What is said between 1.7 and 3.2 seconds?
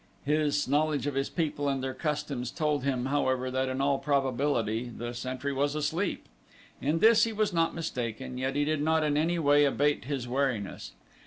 their customs told him,